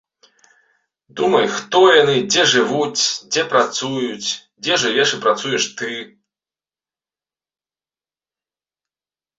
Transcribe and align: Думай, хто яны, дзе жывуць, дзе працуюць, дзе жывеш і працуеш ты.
Думай, 1.19 1.43
хто 1.57 1.81
яны, 2.01 2.15
дзе 2.31 2.43
жывуць, 2.55 3.03
дзе 3.35 3.43
працуюць, 3.53 4.29
дзе 4.63 4.73
жывеш 4.87 5.09
і 5.19 5.21
працуеш 5.27 5.71
ты. 5.83 5.93